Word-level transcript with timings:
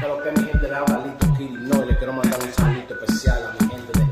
Pero 0.00 0.22
que 0.22 0.30
mi 0.30 0.46
gente 0.48 0.68
le 0.68 0.74
habla 0.74 1.02
Lito 1.04 1.34
Kill, 1.36 1.68
no, 1.68 1.82
y 1.82 1.86
le 1.88 1.96
quiero 1.96 2.12
mandar 2.12 2.38
un 2.40 2.52
saludito 2.52 2.94
especial 2.94 3.38
a 3.46 3.52
mi 3.52 3.70
gente 3.70 3.92
de 3.98 4.04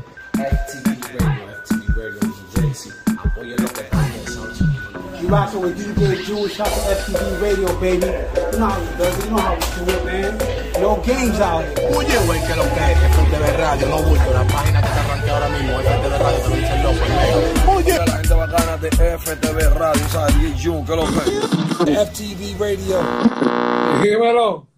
FTV 0.43 1.19
Radio, 1.19 1.43
FTV 1.63 1.95
Radio 1.95 2.19
New 2.21 2.33
Jersey. 2.55 2.91
Apoyen 3.17 3.55
lo 3.61 3.69
que 3.69 3.81
están 3.81 4.05
pensando. 4.11 4.47
You 5.21 5.29
rockin' 5.29 5.61
with 5.61 5.77
DJ 5.77 6.25
Jewish, 6.25 6.55
shout 6.55 6.67
to 6.67 6.79
FTV 6.91 7.41
Radio, 7.41 7.67
baby. 7.79 8.05
You 8.05 8.59
know 8.59 8.67
how 8.67 8.79
we 8.79 8.85
do 8.97 9.03
it, 9.03 9.25
you 9.25 9.31
know 9.31 9.39
how 9.39 9.55
we 9.55 9.85
do 9.85 9.91
it, 9.91 10.05
man. 10.05 10.37
No 10.81 10.95
games 11.05 11.39
out 11.39 11.63
here. 11.63 11.95
Oye, 11.95 12.17
güey, 12.25 12.39
que 12.45 12.55
lo 12.55 12.63
que 12.63 12.91
es, 12.91 12.99
que 12.99 13.07
FTV 13.07 13.57
Radio, 13.57 13.87
no 13.87 13.97
bulto, 14.03 14.33
la 14.33 14.43
página 14.43 14.81
que 14.81 14.89
te 14.89 14.99
arranqué 14.99 15.29
ahora 15.31 15.49
mismo, 15.49 15.79
FTV 15.79 16.17
Radio, 16.19 16.39
te 16.39 16.49
lo 16.49 16.55
dice 16.55 16.73
el 16.75 16.83
loco, 16.83 17.03
el 17.05 17.13
medio. 17.15 17.73
Oye, 17.75 17.97
la 17.97 18.17
gente 18.17 18.33
bacana 18.33 18.77
de 18.77 18.89
FTV 18.89 19.73
Radio, 19.73 20.07
¿sabes? 20.09 20.35
DJ 20.37 20.63
Jun, 20.63 20.85
que 20.85 20.95
lo 20.95 21.05
que 21.05 21.91
es. 21.93 22.09
FTV 22.09 22.59
Radio. 22.59 22.99
Dímelo. 24.03 24.76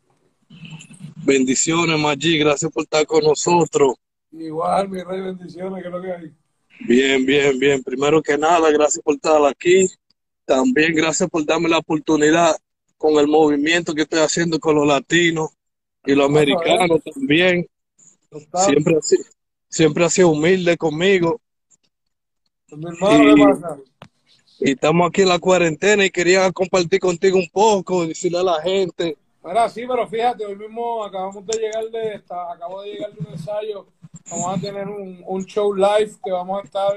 Bendiciones, 1.29 1.99
Maggi, 1.99 2.39
gracias 2.39 2.71
por 2.71 2.85
estar 2.85 3.05
con 3.05 3.23
nosotros. 3.23 3.97
Igual, 4.31 4.89
mi 4.89 5.03
rey, 5.03 5.21
bendiciones, 5.21 5.83
que 5.83 5.89
lo 5.91 6.01
que 6.01 6.11
hay. 6.11 6.33
Bien, 6.87 7.23
bien, 7.23 7.59
bien. 7.59 7.83
Primero 7.83 8.19
que 8.19 8.35
nada, 8.35 8.71
gracias 8.71 9.03
por 9.03 9.13
estar 9.13 9.39
aquí. 9.45 9.87
También 10.43 10.95
gracias 10.95 11.29
por 11.29 11.45
darme 11.45 11.69
la 11.69 11.77
oportunidad 11.77 12.55
con 12.97 13.19
el 13.19 13.27
movimiento 13.27 13.93
que 13.93 14.01
estoy 14.01 14.21
haciendo 14.21 14.59
con 14.59 14.73
los 14.73 14.87
latinos 14.87 15.51
y 16.03 16.15
los 16.15 16.25
americanos 16.25 16.99
también. 17.13 17.67
Siempre 18.65 18.97
ha 18.97 19.01
sido, 19.03 19.23
siempre 19.69 20.05
ha 20.05 20.09
sido 20.09 20.29
humilde 20.29 20.77
conmigo. 20.77 21.39
Mi 22.71 22.89
hermano, 22.89 23.35
¿qué 23.35 23.43
pasa? 23.43 23.77
Y 24.61 24.71
estamos 24.71 25.07
aquí 25.07 25.21
en 25.21 25.29
la 25.29 25.37
cuarentena 25.37 26.03
y 26.03 26.09
quería 26.09 26.51
compartir 26.51 26.99
contigo 26.99 27.37
un 27.37 27.49
poco, 27.49 28.07
decirle 28.07 28.39
a 28.39 28.43
la 28.43 28.61
gente. 28.63 29.15
Mira, 29.41 29.69
sí, 29.69 29.85
pero 29.87 30.05
fíjate, 30.05 30.45
hoy 30.45 30.55
mismo 30.57 31.03
acabamos 31.03 31.45
de 31.45 31.57
llegar 31.57 31.85
de 31.85 32.15
esta, 32.15 32.51
acabo 32.51 32.81
de 32.81 32.91
llegar 32.91 33.13
de 33.13 33.19
un 33.21 33.27
ensayo. 33.31 33.85
Vamos 34.29 34.57
a 34.57 34.61
tener 34.61 34.87
un, 34.87 35.23
un 35.25 35.45
show 35.45 35.73
live 35.73 36.11
que 36.23 36.31
vamos 36.31 36.61
a 36.61 36.65
estar 36.65 36.93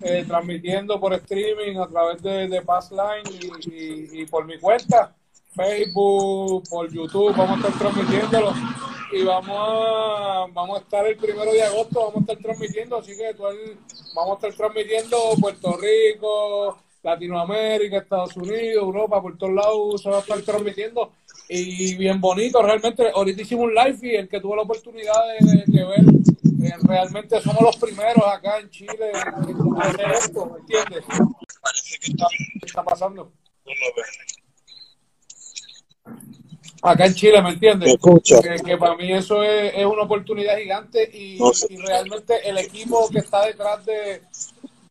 eh, 0.00 0.24
transmitiendo 0.26 0.98
por 0.98 1.14
streaming 1.14 1.78
a 1.78 1.86
través 1.86 2.20
de, 2.20 2.48
de 2.48 2.62
Passline 2.62 3.22
y, 3.70 4.22
y, 4.22 4.26
por 4.26 4.44
mi 4.44 4.58
cuenta, 4.58 5.14
Facebook, 5.54 6.64
por 6.68 6.92
YouTube, 6.92 7.34
vamos 7.36 7.64
a 7.64 7.68
estar 7.68 7.78
transmitiéndolo. 7.78 8.52
Y 9.12 9.22
vamos 9.24 9.56
a, 9.56 10.46
vamos 10.52 10.78
a 10.78 10.82
estar 10.82 11.06
el 11.06 11.16
primero 11.16 11.52
de 11.52 11.62
agosto, 11.62 12.00
vamos 12.00 12.16
a 12.16 12.20
estar 12.20 12.38
transmitiendo, 12.38 12.96
así 12.98 13.16
que 13.16 13.32
vamos 14.14 14.32
a 14.32 14.34
estar 14.34 14.54
transmitiendo 14.54 15.16
Puerto 15.40 15.76
Rico, 15.76 16.78
Latinoamérica, 17.02 17.98
Estados 17.98 18.36
Unidos, 18.36 18.82
Europa, 18.82 19.20
por 19.20 19.36
todos 19.36 19.52
lados 19.52 20.02
se 20.02 20.10
va 20.10 20.16
a 20.16 20.20
estar 20.20 20.40
transmitiendo 20.42 21.12
y 21.60 21.94
bien 21.96 22.20
bonito, 22.20 22.62
realmente 22.62 23.10
ahorita 23.14 23.42
hicimos 23.42 23.66
un 23.66 23.74
live 23.74 23.98
y 24.02 24.16
el 24.16 24.28
que 24.28 24.40
tuvo 24.40 24.56
la 24.56 24.62
oportunidad 24.62 25.14
de, 25.40 25.46
de- 25.50 25.64
de 25.66 25.84
ver, 25.84 26.00
eh, 26.64 26.74
realmente 26.84 27.40
somos 27.40 27.60
los 27.62 27.76
primeros 27.76 28.24
acá 28.26 28.58
en 28.58 28.70
Chile 28.70 29.10
en 29.12 29.82
hacer 29.82 30.10
esto, 30.12 30.46
¿me 30.46 30.58
entiendes? 30.60 31.04
Parece 31.60 31.98
que 31.98 32.10
está 32.12 32.26
¿Qué 32.60 32.66
está 32.66 32.82
pasando? 32.84 33.32
Acá 36.84 37.06
en 37.06 37.14
Chile, 37.14 37.40
¿me 37.42 37.50
entiendes? 37.50 37.88
Me 37.88 37.94
escucha. 37.94 38.40
Que, 38.40 38.56
que 38.64 38.76
para 38.76 38.96
mí 38.96 39.12
eso 39.12 39.42
es, 39.44 39.72
es 39.76 39.86
una 39.86 40.02
oportunidad 40.02 40.56
gigante 40.58 41.08
y, 41.16 41.38
No 41.38 41.52
sé. 41.52 41.66
y 41.70 41.76
realmente 41.76 42.48
el 42.48 42.58
equipo 42.58 43.08
que 43.08 43.18
está 43.18 43.46
detrás 43.46 43.84
de, 43.84 44.22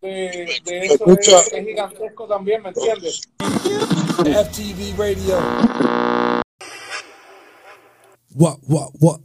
de, 0.01 0.43
eso 0.85 1.05
es, 1.19 1.51
es 1.53 1.65
gigantesco 1.67 2.27
también, 2.27 2.61
¿me 2.63 2.69
entiendes? 2.69 3.21
FTV 3.39 4.97
Radio. 4.97 6.30
What, 8.41 8.57
what, 8.65 8.89
what? 8.97 9.19